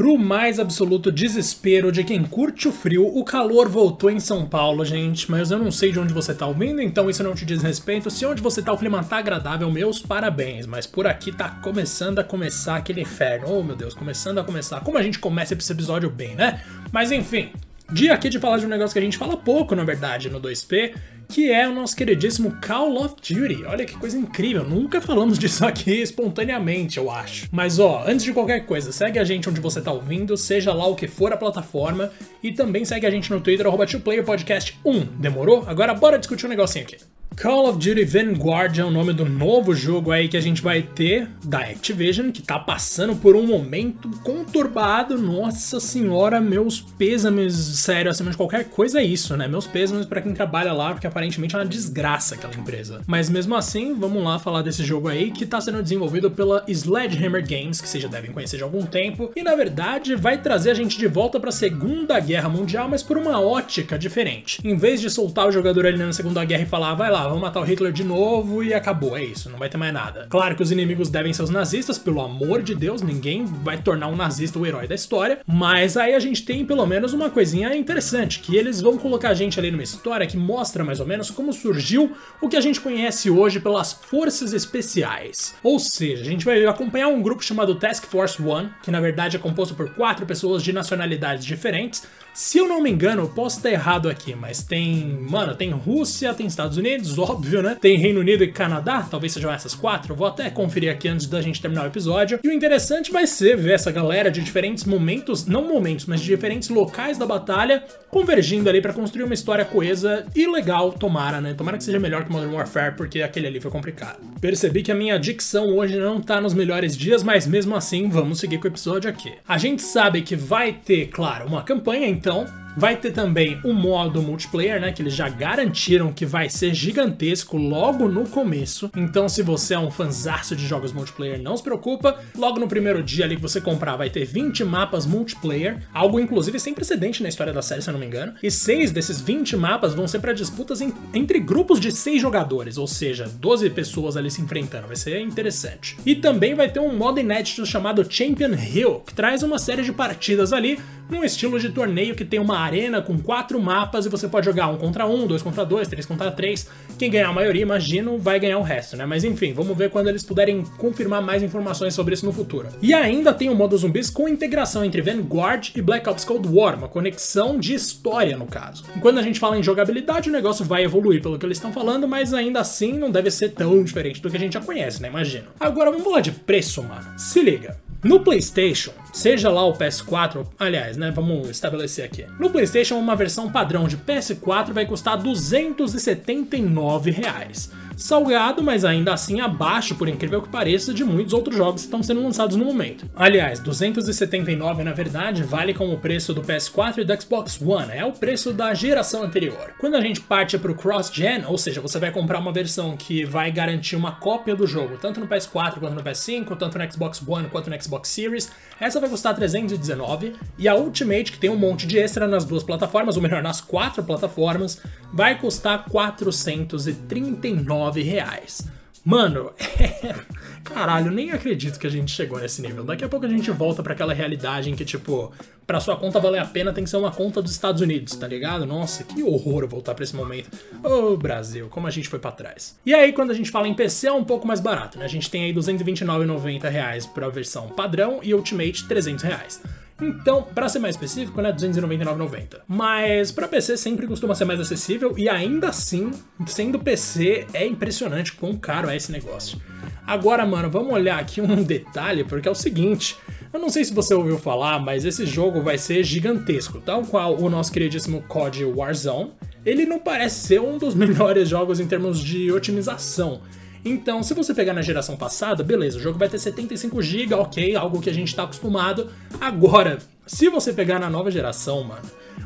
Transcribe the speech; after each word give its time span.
Pro 0.00 0.16
mais 0.16 0.58
absoluto 0.58 1.12
desespero 1.12 1.92
de 1.92 2.02
quem 2.02 2.24
curte 2.24 2.66
o 2.66 2.72
frio, 2.72 3.06
o 3.06 3.22
calor 3.22 3.68
voltou 3.68 4.10
em 4.10 4.18
São 4.18 4.46
Paulo, 4.46 4.82
gente, 4.82 5.30
mas 5.30 5.50
eu 5.50 5.58
não 5.58 5.70
sei 5.70 5.92
de 5.92 6.00
onde 6.00 6.14
você 6.14 6.32
tá 6.32 6.46
ouvindo, 6.46 6.80
então 6.80 7.10
isso 7.10 7.22
não 7.22 7.34
te 7.34 7.44
diz 7.44 7.62
respeito. 7.62 8.08
Se 8.08 8.24
onde 8.24 8.40
você 8.40 8.62
tá 8.62 8.72
o 8.72 8.78
clima 8.78 9.04
tá 9.04 9.18
agradável, 9.18 9.70
meus 9.70 10.00
parabéns, 10.00 10.64
mas 10.64 10.86
por 10.86 11.06
aqui 11.06 11.30
tá 11.30 11.50
começando 11.50 12.18
a 12.18 12.24
começar 12.24 12.76
aquele 12.76 13.02
inferno. 13.02 13.48
Oh 13.50 13.62
meu 13.62 13.76
Deus, 13.76 13.92
começando 13.92 14.38
a 14.38 14.42
começar. 14.42 14.80
Como 14.80 14.96
a 14.96 15.02
gente 15.02 15.18
começa 15.18 15.52
esse 15.52 15.70
episódio 15.70 16.08
bem, 16.08 16.34
né? 16.34 16.64
Mas 16.90 17.12
enfim, 17.12 17.50
dia 17.92 18.14
aqui 18.14 18.30
de 18.30 18.38
falar 18.38 18.56
de 18.56 18.64
um 18.64 18.70
negócio 18.70 18.94
que 18.94 19.00
a 19.00 19.02
gente 19.02 19.18
fala 19.18 19.36
pouco, 19.36 19.76
na 19.76 19.84
verdade, 19.84 20.30
no 20.30 20.40
2P, 20.40 20.94
que 21.30 21.50
é 21.50 21.68
o 21.68 21.72
nosso 21.72 21.94
queridíssimo 21.94 22.56
Call 22.60 22.96
of 22.96 23.14
Duty. 23.16 23.64
Olha 23.64 23.84
que 23.84 23.96
coisa 23.96 24.18
incrível, 24.18 24.64
nunca 24.64 25.00
falamos 25.00 25.38
disso 25.38 25.64
aqui 25.64 25.92
espontaneamente, 26.02 26.98
eu 26.98 27.08
acho. 27.08 27.48
Mas 27.52 27.78
ó, 27.78 28.02
antes 28.04 28.24
de 28.24 28.32
qualquer 28.32 28.66
coisa, 28.66 28.90
segue 28.90 29.18
a 29.18 29.24
gente 29.24 29.48
onde 29.48 29.60
você 29.60 29.80
tá 29.80 29.92
ouvindo, 29.92 30.36
seja 30.36 30.74
lá 30.74 30.86
o 30.86 30.96
que 30.96 31.06
for 31.06 31.32
a 31.32 31.36
plataforma, 31.36 32.10
e 32.42 32.52
também 32.52 32.84
segue 32.84 33.06
a 33.06 33.10
gente 33.10 33.30
no 33.30 33.40
Twitter, 33.40 33.66
arroba 33.66 33.86
Podcast 34.26 34.76
1. 34.84 35.00
Demorou? 35.20 35.64
Agora 35.68 35.94
bora 35.94 36.18
discutir 36.18 36.46
um 36.46 36.48
negocinho 36.48 36.84
aqui. 36.84 36.96
Call 37.36 37.70
of 37.70 37.78
Duty 37.78 38.04
Vanguard 38.04 38.78
é 38.78 38.84
o 38.84 38.90
nome 38.90 39.14
do 39.14 39.24
novo 39.24 39.74
jogo 39.74 40.10
aí 40.10 40.28
que 40.28 40.36
a 40.36 40.40
gente 40.42 40.60
vai 40.60 40.82
ter 40.82 41.26
da 41.42 41.60
Activision, 41.60 42.30
que 42.30 42.42
tá 42.42 42.58
passando 42.58 43.16
por 43.16 43.34
um 43.34 43.46
momento 43.46 44.10
conturbado. 44.22 45.16
Nossa 45.16 45.80
senhora, 45.80 46.38
meus 46.38 46.82
pêsames, 46.82 47.54
sério, 47.54 48.10
acima 48.10 48.30
de 48.30 48.36
qualquer 48.36 48.64
coisa 48.64 49.00
é 49.00 49.04
isso, 49.04 49.36
né? 49.38 49.48
Meus 49.48 49.66
pêsames 49.66 50.04
para 50.04 50.20
quem 50.20 50.34
trabalha 50.34 50.72
lá, 50.74 50.92
porque 50.92 51.06
aparentemente 51.06 51.54
é 51.54 51.58
uma 51.58 51.64
desgraça 51.64 52.34
aquela 52.34 52.54
empresa. 52.54 53.00
Mas 53.06 53.30
mesmo 53.30 53.54
assim, 53.54 53.94
vamos 53.94 54.22
lá 54.22 54.38
falar 54.38 54.60
desse 54.60 54.84
jogo 54.84 55.08
aí 55.08 55.30
que 55.30 55.46
tá 55.46 55.60
sendo 55.62 55.82
desenvolvido 55.82 56.30
pela 56.30 56.62
Sledgehammer 56.68 57.46
Games, 57.48 57.80
que 57.80 57.88
vocês 57.88 58.02
já 58.02 58.08
devem 58.08 58.32
conhecer 58.32 58.58
de 58.58 58.64
algum 58.64 58.84
tempo, 58.84 59.32
e 59.34 59.42
na 59.42 59.54
verdade 59.54 60.14
vai 60.14 60.36
trazer 60.36 60.72
a 60.72 60.74
gente 60.74 60.98
de 60.98 61.06
volta 61.06 61.40
para 61.40 61.48
a 61.48 61.52
Segunda 61.52 62.20
Guerra 62.20 62.50
Mundial, 62.50 62.86
mas 62.86 63.02
por 63.02 63.16
uma 63.16 63.40
ótica 63.40 63.98
diferente. 63.98 64.60
Em 64.62 64.76
vez 64.76 65.00
de 65.00 65.08
soltar 65.08 65.48
o 65.48 65.52
jogador 65.52 65.86
ali 65.86 65.96
na 65.96 66.12
Segunda 66.12 66.44
Guerra 66.44 66.64
e 66.64 66.66
falar, 66.66 66.94
vai 66.94 67.10
lá, 67.10 67.19
vamos 67.24 67.40
matar 67.40 67.60
o 67.60 67.64
Hitler 67.64 67.92
de 67.92 68.04
novo 68.04 68.62
e 68.62 68.74
acabou, 68.74 69.16
é 69.16 69.24
isso, 69.24 69.50
não 69.50 69.58
vai 69.58 69.68
ter 69.68 69.76
mais 69.76 69.92
nada. 69.92 70.26
Claro 70.28 70.56
que 70.56 70.62
os 70.62 70.70
inimigos 70.70 71.08
devem 71.08 71.32
ser 71.32 71.42
os 71.42 71.50
nazistas, 71.50 71.98
pelo 71.98 72.20
amor 72.20 72.62
de 72.62 72.74
Deus, 72.74 73.02
ninguém 73.02 73.44
vai 73.44 73.80
tornar 73.80 74.08
um 74.08 74.16
nazista 74.16 74.58
o 74.58 74.66
herói 74.66 74.86
da 74.86 74.94
história, 74.94 75.40
mas 75.46 75.96
aí 75.96 76.14
a 76.14 76.20
gente 76.20 76.44
tem 76.44 76.64
pelo 76.64 76.86
menos 76.86 77.12
uma 77.12 77.30
coisinha 77.30 77.74
interessante, 77.76 78.40
que 78.40 78.56
eles 78.56 78.80
vão 78.80 78.96
colocar 78.98 79.30
a 79.30 79.34
gente 79.34 79.58
ali 79.58 79.70
numa 79.70 79.82
história 79.82 80.26
que 80.26 80.36
mostra 80.36 80.84
mais 80.84 81.00
ou 81.00 81.06
menos 81.06 81.30
como 81.30 81.52
surgiu 81.52 82.12
o 82.40 82.48
que 82.48 82.56
a 82.56 82.60
gente 82.60 82.80
conhece 82.80 83.30
hoje 83.30 83.60
pelas 83.60 83.92
forças 83.92 84.52
especiais. 84.52 85.54
Ou 85.62 85.78
seja, 85.78 86.22
a 86.22 86.26
gente 86.26 86.44
vai 86.44 86.64
acompanhar 86.66 87.08
um 87.08 87.22
grupo 87.22 87.42
chamado 87.42 87.74
Task 87.74 88.04
Force 88.04 88.40
One, 88.42 88.70
que 88.82 88.90
na 88.90 89.00
verdade 89.00 89.36
é 89.36 89.40
composto 89.40 89.74
por 89.74 89.90
quatro 89.90 90.26
pessoas 90.26 90.62
de 90.62 90.72
nacionalidades 90.72 91.44
diferentes, 91.44 92.02
se 92.40 92.56
eu 92.56 92.66
não 92.66 92.80
me 92.80 92.90
engano, 92.90 93.20
eu 93.20 93.28
posso 93.28 93.58
estar 93.58 93.70
errado 93.70 94.08
aqui, 94.08 94.34
mas 94.34 94.62
tem. 94.62 95.04
Mano, 95.28 95.54
tem 95.54 95.72
Rússia, 95.72 96.32
tem 96.32 96.46
Estados 96.46 96.78
Unidos, 96.78 97.18
óbvio, 97.18 97.62
né? 97.62 97.76
Tem 97.78 97.98
Reino 97.98 98.18
Unido 98.18 98.42
e 98.42 98.50
Canadá, 98.50 99.06
talvez 99.10 99.34
sejam 99.34 99.52
essas 99.52 99.74
quatro. 99.74 100.14
Vou 100.14 100.26
até 100.26 100.48
conferir 100.48 100.90
aqui 100.90 101.06
antes 101.06 101.26
da 101.26 101.42
gente 101.42 101.60
terminar 101.60 101.84
o 101.84 101.88
episódio. 101.88 102.40
E 102.42 102.48
o 102.48 102.52
interessante 102.52 103.12
vai 103.12 103.26
ser 103.26 103.58
ver 103.58 103.74
essa 103.74 103.92
galera 103.92 104.30
de 104.30 104.40
diferentes 104.40 104.84
momentos, 104.84 105.44
não 105.44 105.68
momentos, 105.68 106.06
mas 106.06 106.22
de 106.22 106.28
diferentes 106.28 106.70
locais 106.70 107.18
da 107.18 107.26
batalha, 107.26 107.84
convergindo 108.08 108.70
ali 108.70 108.80
para 108.80 108.94
construir 108.94 109.24
uma 109.24 109.34
história 109.34 109.64
coesa 109.66 110.24
e 110.34 110.46
legal, 110.46 110.92
tomara, 110.94 111.42
né? 111.42 111.52
Tomara 111.52 111.76
que 111.76 111.84
seja 111.84 112.00
melhor 112.00 112.24
que 112.24 112.32
Modern 112.32 112.54
Warfare, 112.54 112.96
porque 112.96 113.20
aquele 113.20 113.48
ali 113.48 113.60
foi 113.60 113.70
complicado. 113.70 114.18
Percebi 114.40 114.82
que 114.82 114.90
a 114.90 114.94
minha 114.94 115.18
dicção 115.18 115.76
hoje 115.76 115.98
não 115.98 116.18
tá 116.18 116.40
nos 116.40 116.54
melhores 116.54 116.96
dias, 116.96 117.22
mas 117.22 117.46
mesmo 117.46 117.76
assim, 117.76 118.08
vamos 118.08 118.40
seguir 118.40 118.56
com 118.56 118.64
o 118.64 118.70
episódio 118.70 119.10
aqui. 119.10 119.34
A 119.46 119.58
gente 119.58 119.82
sabe 119.82 120.22
que 120.22 120.34
vai 120.34 120.72
ter, 120.72 121.08
claro, 121.08 121.46
uma 121.46 121.62
campanha 121.62 122.08
então 122.08 122.29
Non. 122.30 122.46
Vai 122.76 122.96
ter 122.96 123.10
também 123.10 123.60
o 123.64 123.72
modo 123.72 124.22
multiplayer, 124.22 124.80
né? 124.80 124.92
Que 124.92 125.02
eles 125.02 125.14
já 125.14 125.28
garantiram 125.28 126.12
que 126.12 126.24
vai 126.24 126.48
ser 126.48 126.72
gigantesco 126.74 127.56
logo 127.56 128.08
no 128.08 128.28
começo. 128.28 128.90
Então, 128.96 129.28
se 129.28 129.42
você 129.42 129.74
é 129.74 129.78
um 129.78 129.90
fanzaço 129.90 130.54
de 130.54 130.66
jogos 130.66 130.92
multiplayer, 130.92 131.40
não 131.40 131.56
se 131.56 131.62
preocupa. 131.62 132.18
Logo 132.36 132.58
no 132.58 132.68
primeiro 132.68 133.02
dia 133.02 133.24
ali 133.24 133.36
que 133.36 133.42
você 133.42 133.60
comprar, 133.60 133.96
vai 133.96 134.10
ter 134.10 134.24
20 134.24 134.64
mapas 134.64 135.06
multiplayer, 135.06 135.82
algo 135.92 136.20
inclusive 136.20 136.58
sem 136.58 136.74
precedente 136.74 137.22
na 137.22 137.28
história 137.28 137.52
da 137.52 137.62
série, 137.62 137.82
se 137.82 137.88
eu 137.88 137.92
não 137.92 138.00
me 138.00 138.06
engano. 138.06 138.34
E 138.42 138.50
seis 138.50 138.90
desses 138.90 139.20
20 139.20 139.56
mapas 139.56 139.94
vão 139.94 140.06
ser 140.06 140.20
para 140.20 140.32
disputas 140.32 140.80
em, 140.80 140.92
entre 141.12 141.40
grupos 141.40 141.80
de 141.80 141.90
seis 141.90 142.20
jogadores, 142.20 142.78
ou 142.78 142.86
seja, 142.86 143.28
12 143.28 143.70
pessoas 143.70 144.16
ali 144.16 144.30
se 144.30 144.40
enfrentando. 144.40 144.86
Vai 144.86 144.96
ser 144.96 145.20
interessante. 145.20 145.96
E 146.06 146.14
também 146.14 146.54
vai 146.54 146.70
ter 146.70 146.80
um 146.80 146.96
modo 146.96 147.20
inédito 147.20 147.66
chamado 147.66 148.06
Champion 148.08 148.54
Hill, 148.54 149.00
que 149.06 149.14
traz 149.14 149.42
uma 149.42 149.58
série 149.58 149.82
de 149.82 149.92
partidas 149.92 150.52
ali 150.52 150.78
num 151.10 151.24
estilo 151.24 151.58
de 151.58 151.70
torneio 151.70 152.14
que 152.14 152.24
tem 152.24 152.38
uma 152.38 152.58
arena 152.70 153.02
com 153.02 153.18
quatro 153.18 153.60
mapas 153.60 154.06
e 154.06 154.08
você 154.08 154.28
pode 154.28 154.46
jogar 154.46 154.68
um 154.68 154.76
contra 154.76 155.06
um, 155.06 155.26
dois 155.26 155.42
contra 155.42 155.64
dois, 155.64 155.88
três 155.88 156.06
contra 156.06 156.30
três. 156.30 156.68
Quem 156.96 157.10
ganhar 157.10 157.28
a 157.28 157.32
maioria, 157.32 157.62
imagino, 157.62 158.16
vai 158.18 158.38
ganhar 158.38 158.58
o 158.58 158.62
resto, 158.62 158.96
né? 158.96 159.04
Mas 159.04 159.24
enfim, 159.24 159.52
vamos 159.52 159.76
ver 159.76 159.90
quando 159.90 160.08
eles 160.08 160.22
puderem 160.22 160.62
confirmar 160.78 161.20
mais 161.20 161.42
informações 161.42 161.94
sobre 161.94 162.14
isso 162.14 162.24
no 162.24 162.32
futuro. 162.32 162.68
E 162.80 162.94
ainda 162.94 163.34
tem 163.34 163.48
o 163.48 163.54
modo 163.54 163.76
zumbis 163.76 164.08
com 164.08 164.28
integração 164.28 164.84
entre 164.84 165.02
Vanguard 165.02 165.70
e 165.74 165.82
Black 165.82 166.08
Ops 166.08 166.24
Cold 166.24 166.48
War, 166.48 166.78
uma 166.78 166.88
conexão 166.88 167.58
de 167.58 167.74
história 167.74 168.36
no 168.36 168.46
caso. 168.46 168.84
Quando 169.00 169.18
a 169.18 169.22
gente 169.22 169.40
fala 169.40 169.58
em 169.58 169.62
jogabilidade, 169.62 170.28
o 170.28 170.32
negócio 170.32 170.64
vai 170.64 170.84
evoluir 170.84 171.20
pelo 171.20 171.38
que 171.38 171.44
eles 171.44 171.58
estão 171.58 171.72
falando, 171.72 172.06
mas 172.06 172.32
ainda 172.32 172.60
assim 172.60 172.92
não 172.92 173.10
deve 173.10 173.30
ser 173.30 173.50
tão 173.50 173.82
diferente 173.82 174.22
do 174.22 174.30
que 174.30 174.36
a 174.36 174.40
gente 174.40 174.54
já 174.54 174.60
conhece, 174.60 175.02
né? 175.02 175.08
Imagino. 175.08 175.48
Agora 175.58 175.90
vamos 175.90 176.04
falar 176.04 176.20
de 176.20 176.30
preço, 176.30 176.82
mano. 176.82 177.18
Se 177.18 177.40
liga. 177.40 177.89
No 178.02 178.20
PlayStation, 178.20 178.92
seja 179.12 179.50
lá 179.50 179.62
o 179.66 179.74
PS4, 179.74 180.46
aliás, 180.58 180.96
né, 180.96 181.10
vamos 181.10 181.50
estabelecer 181.50 182.02
aqui. 182.02 182.24
No 182.38 182.48
PlayStation, 182.48 182.96
uma 182.96 183.14
versão 183.14 183.50
padrão 183.50 183.86
de 183.86 183.98
PS4 183.98 184.72
vai 184.72 184.86
custar 184.86 185.18
279 185.18 187.10
reais 187.10 187.70
salgado, 188.00 188.62
mas 188.62 188.84
ainda 188.84 189.12
assim 189.12 189.40
abaixo, 189.40 189.94
por 189.94 190.08
incrível 190.08 190.42
que 190.42 190.48
pareça, 190.48 190.92
de 190.92 191.04
muitos 191.04 191.32
outros 191.32 191.56
jogos 191.56 191.82
que 191.82 191.86
estão 191.86 192.02
sendo 192.02 192.22
lançados 192.22 192.56
no 192.56 192.64
momento. 192.64 193.08
Aliás, 193.14 193.60
279 193.60 194.82
na 194.82 194.92
verdade 194.92 195.42
vale 195.42 195.74
como 195.74 195.92
o 195.92 195.98
preço 195.98 196.32
do 196.32 196.42
PS4 196.42 196.98
e 196.98 197.04
do 197.04 197.20
Xbox 197.20 197.60
One, 197.60 197.92
é 197.92 198.04
o 198.04 198.12
preço 198.12 198.52
da 198.52 198.72
geração 198.74 199.22
anterior. 199.22 199.74
Quando 199.78 199.96
a 199.96 200.00
gente 200.00 200.20
parte 200.20 200.58
para 200.58 200.72
o 200.72 200.74
cross-gen, 200.74 201.44
ou 201.46 201.58
seja, 201.58 201.80
você 201.80 201.98
vai 201.98 202.10
comprar 202.10 202.38
uma 202.38 202.52
versão 202.52 202.96
que 202.96 203.24
vai 203.24 203.52
garantir 203.52 203.96
uma 203.96 204.12
cópia 204.12 204.56
do 204.56 204.66
jogo, 204.66 204.96
tanto 204.96 205.20
no 205.20 205.28
PS4 205.28 205.78
quanto 205.78 205.94
no 205.94 206.02
PS5, 206.02 206.56
tanto 206.56 206.78
no 206.78 206.92
Xbox 206.92 207.22
One 207.26 207.48
quanto 207.48 207.68
no 207.68 207.82
Xbox 207.82 208.08
Series, 208.08 208.50
essa 208.80 208.98
vai 208.98 209.10
custar 209.10 209.34
319 209.34 210.34
e 210.58 210.66
a 210.66 210.74
Ultimate, 210.74 211.32
que 211.32 211.38
tem 211.38 211.50
um 211.50 211.56
monte 211.56 211.86
de 211.86 211.98
extra 211.98 212.26
nas 212.26 212.44
duas 212.44 212.62
plataformas, 212.62 213.16
ou 213.16 213.22
melhor, 213.22 213.42
nas 213.42 213.60
quatro 213.60 214.02
plataformas, 214.02 214.80
vai 215.12 215.38
custar 215.38 215.84
439 215.84 218.02
reais. 218.02 218.66
Mano, 219.04 219.52
é... 219.58 220.14
caralho, 220.62 221.10
nem 221.10 221.30
acredito 221.30 221.78
que 221.78 221.86
a 221.86 221.90
gente 221.90 222.12
chegou 222.12 222.38
nesse 222.38 222.60
nível. 222.60 222.84
Daqui 222.84 223.04
a 223.04 223.08
pouco 223.08 223.24
a 223.24 223.28
gente 223.28 223.50
volta 223.50 223.82
para 223.82 223.94
aquela 223.94 224.12
realidade 224.12 224.70
em 224.70 224.76
que, 224.76 224.84
tipo, 224.84 225.32
pra 225.66 225.80
sua 225.80 225.96
conta 225.96 226.20
valer 226.20 226.40
a 226.40 226.44
pena 226.44 226.72
tem 226.72 226.84
que 226.84 226.90
ser 226.90 226.98
uma 226.98 227.10
conta 227.10 227.40
dos 227.40 227.52
Estados 227.52 227.80
Unidos, 227.80 228.14
tá 228.14 228.26
ligado? 228.26 228.66
Nossa, 228.66 229.02
que 229.02 229.22
horror 229.22 229.66
voltar 229.66 229.94
para 229.94 230.04
esse 230.04 230.14
momento. 230.14 230.50
Ô, 230.84 231.12
oh, 231.12 231.16
Brasil, 231.16 231.68
como 231.70 231.86
a 231.86 231.90
gente 231.90 232.08
foi 232.08 232.18
para 232.18 232.32
trás. 232.32 232.78
E 232.84 232.92
aí, 232.92 233.12
quando 233.12 233.30
a 233.30 233.34
gente 233.34 233.50
fala 233.50 233.66
em 233.66 233.74
PC, 233.74 234.08
é 234.08 234.12
um 234.12 234.24
pouco 234.24 234.46
mais 234.46 234.60
barato, 234.60 234.98
né? 234.98 235.06
A 235.06 235.08
gente 235.08 235.30
tem 235.30 235.44
aí 235.44 235.54
229,90 235.54 236.68
reais 236.68 237.06
pra 237.06 237.28
versão 237.30 237.68
padrão 237.68 238.20
e 238.22 238.34
Ultimate 238.34 238.86
300 238.86 239.24
reais. 239.24 239.62
Então, 240.00 240.42
para 240.42 240.68
ser 240.68 240.78
mais 240.78 240.94
específico, 240.94 241.40
né, 241.42 241.52
299,90. 241.52 242.60
Mas 242.66 243.30
para 243.30 243.46
PC 243.46 243.76
sempre 243.76 244.06
costuma 244.06 244.34
ser 244.34 244.44
mais 244.44 244.60
acessível 244.60 245.14
e 245.16 245.28
ainda 245.28 245.68
assim, 245.68 246.10
sendo 246.46 246.78
PC, 246.78 247.46
é 247.52 247.66
impressionante 247.66 248.32
quão 248.32 248.56
caro 248.56 248.88
é 248.88 248.96
esse 248.96 249.12
negócio. 249.12 249.60
Agora, 250.06 250.44
mano, 250.46 250.70
vamos 250.70 250.92
olhar 250.92 251.18
aqui 251.18 251.40
um 251.40 251.60
detalhe, 251.62 252.24
porque 252.24 252.48
é 252.48 252.50
o 252.50 252.54
seguinte, 252.54 253.16
eu 253.52 253.60
não 253.60 253.68
sei 253.68 253.84
se 253.84 253.92
você 253.92 254.14
ouviu 254.14 254.38
falar, 254.38 254.78
mas 254.78 255.04
esse 255.04 255.26
jogo 255.26 255.60
vai 255.60 255.76
ser 255.76 256.02
gigantesco, 256.02 256.80
tal 256.80 257.02
qual 257.02 257.36
o 257.36 257.50
nosso 257.50 257.72
queridíssimo 257.72 258.22
COD 258.22 258.64
Warzone. 258.64 259.32
Ele 259.64 259.84
não 259.84 259.98
parece 259.98 260.46
ser 260.46 260.60
um 260.60 260.78
dos 260.78 260.94
melhores 260.96 261.48
jogos 261.48 261.80
em 261.80 261.86
termos 261.86 262.20
de 262.20 262.50
otimização. 262.50 263.42
Então, 263.84 264.22
se 264.22 264.34
você 264.34 264.52
pegar 264.52 264.74
na 264.74 264.82
geração 264.82 265.16
passada, 265.16 265.62
beleza, 265.62 265.98
o 265.98 266.00
jogo 266.00 266.18
vai 266.18 266.28
ter 266.28 266.38
75 266.38 267.00
GB, 267.00 267.34
ok, 267.34 267.76
algo 267.76 268.00
que 268.00 268.10
a 268.10 268.14
gente 268.14 268.34
tá 268.34 268.44
acostumado. 268.44 269.10
Agora, 269.40 269.98
se 270.26 270.48
você 270.48 270.72
pegar 270.72 270.98
na 270.98 271.08
nova 271.08 271.30
geração, 271.30 271.84
mano, 271.84 272.02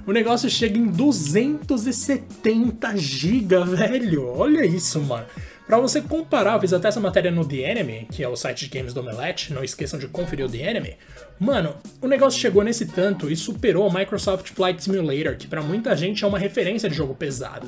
o 0.07 0.13
negócio 0.13 0.49
chega 0.49 0.79
em 0.79 0.87
270 0.87 2.97
GB, 2.97 3.65
velho. 3.65 4.29
Olha 4.29 4.65
isso, 4.65 5.01
mano. 5.01 5.27
Para 5.67 5.79
você 5.79 6.03
comparar, 6.03 6.55
eu 6.55 6.61
fiz 6.61 6.75
até 6.75 6.89
essa 6.89 7.01
matéria 7.01 7.31
no 7.31 7.43
The 7.43 7.71
Enemy, 7.71 8.09
que 8.13 8.23
é 8.23 8.29
o 8.29 8.37
site 8.37 8.69
de 8.69 8.77
games 8.77 8.93
do 8.93 9.01
Omelette, 9.01 9.51
não 9.51 9.65
esqueçam 9.65 9.99
de 9.99 10.07
conferir 10.07 10.45
o 10.45 10.49
The 10.49 10.59
Enemy. 10.59 10.95
Mano, 11.41 11.77
o 12.03 12.07
negócio 12.07 12.39
chegou 12.39 12.63
nesse 12.63 12.85
tanto 12.85 13.31
e 13.31 13.37
superou 13.37 13.89
o 13.89 13.93
Microsoft 13.93 14.51
Flight 14.51 14.85
Simulator, 14.85 15.37
que 15.37 15.47
para 15.47 15.63
muita 15.63 15.97
gente 15.97 16.23
é 16.23 16.27
uma 16.27 16.39
referência 16.39 16.87
de 16.87 16.95
jogo 16.95 17.15
pesado. 17.15 17.67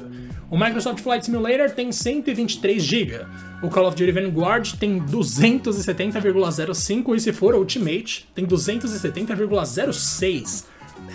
O 0.51 0.59
Microsoft 0.59 1.01
Flight 1.01 1.25
Simulator 1.25 1.71
tem 1.71 1.91
123 1.91 2.83
GB, 2.83 3.21
o 3.63 3.71
Call 3.71 3.89
of 3.89 3.97
Duty 3.97 4.13
Vanguard 4.13 4.75
tem 4.75 5.01
270,05 5.01 7.17
e 7.17 7.21
se 7.21 7.33
for 7.33 7.55
Ultimate, 7.55 8.29
tem 8.35 8.45
270,06. 8.45 10.67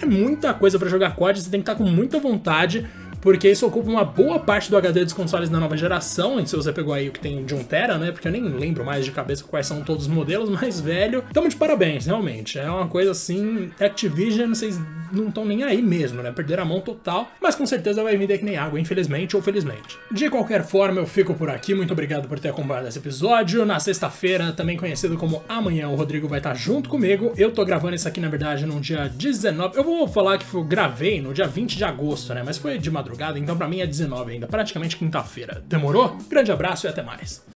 É 0.02 0.06
muita 0.06 0.54
coisa 0.54 0.80
para 0.80 0.90
jogar 0.90 1.16
COD, 1.16 1.42
você 1.42 1.50
tem 1.50 1.62
que 1.62 1.70
estar 1.70 1.76
com 1.76 1.90
muita 1.90 2.20
vontade 2.20 2.88
porque 3.22 3.50
isso 3.50 3.66
ocupa 3.66 3.90
uma 3.90 4.04
boa 4.04 4.40
parte 4.40 4.70
do 4.70 4.76
HD 4.76 5.04
dos 5.04 5.14
consoles 5.14 5.50
da 5.50 5.60
nova 5.60 5.78
geração, 5.78 6.44
se 6.46 6.56
você 6.56 6.74
pegou 6.74 6.94
aí 6.94 7.08
o 7.08 7.12
que 7.12 7.20
tem 7.20 7.46
de 7.46 7.56
1TB, 7.56 8.00
né? 8.00 8.12
Porque 8.12 8.28
eu 8.28 8.32
nem 8.32 8.44
lembro 8.44 8.84
mais 8.84 9.06
de 9.06 9.12
cabeça 9.12 9.44
quais 9.44 9.68
são 9.68 9.84
todos 9.84 10.08
os 10.08 10.12
modelos, 10.12 10.50
mas 10.60 10.80
velho, 10.80 11.24
tamo 11.32 11.48
de 11.48 11.56
parabéns, 11.56 12.08
realmente. 12.08 12.58
É 12.58 12.70
uma 12.70 12.88
coisa 12.88 13.12
assim, 13.12 13.72
Activision, 13.80 14.50
vocês 14.50 14.80
não 15.12 15.30
estão 15.30 15.46
nem 15.46 15.64
aí 15.64 15.82
mesmo, 15.82 16.22
né? 16.22 16.32
Perderam 16.32 16.64
a 16.64 16.66
mão 16.66 16.82
total, 16.82 17.32
mas 17.42 17.56
com 17.56 17.66
certeza 17.66 18.04
vai 18.04 18.18
vir 18.18 18.28
que 18.38 18.46
nem 18.46 18.58
água, 18.58 18.80
infelizmente 18.80 19.36
ou 19.36 19.42
felizmente. 19.42 19.98
De 20.12 20.30
qualquer 20.30 20.64
forma, 20.64 21.00
eu 21.00 21.06
fico 21.06 21.34
por 21.34 21.50
aqui, 21.50 21.74
muito 21.74 21.92
obrigado 21.92 22.28
por 22.28 22.40
ter 22.40 22.50
acompanhado 22.50 22.88
esse 22.88 23.00
episódio. 23.00 23.66
Na 23.66 23.80
sexta-feira, 23.80 24.52
também 24.52 24.78
conhecido 24.78 25.18
como 25.18 25.44
amanhã, 25.48 25.90
o 25.90 25.96
Rodrigo 25.96 26.28
vai 26.28 26.40
estar 26.40 26.54
junto 26.54 26.90
comigo. 26.90 27.34
Eu 27.38 27.52
tô 27.52 27.64
gravando 27.66 27.96
isso 27.96 28.08
aqui, 28.08 28.20
na 28.20 28.30
verdade, 28.30 28.66
no 28.66 28.80
dia 28.80 29.10
19. 29.10 29.78
Eu 29.78 29.84
vou 29.84 30.08
falar 30.08 30.38
que 30.38 30.54
eu 30.54 30.64
gravei 30.64 31.22
no 31.22 31.34
dia 31.34 31.48
20 31.48 31.78
de 31.78 31.84
agosto, 31.84 32.34
né? 32.34 32.42
Mas 32.44 32.58
foi 32.58 32.78
de 32.78 32.90
madrugada 32.90 33.12
madrugada, 33.12 33.38
então 33.38 33.58
para 33.58 33.68
mim 33.68 33.82
é 33.82 33.88
19 33.88 34.34
ainda, 34.34 34.48
praticamente 34.48 34.98
quinta-feira. 34.98 35.64
Demorou? 35.68 36.18
Grande 36.30 36.52
abraço 36.52 36.88
e 36.88 36.90
até 36.90 37.04
mais. 37.04 37.44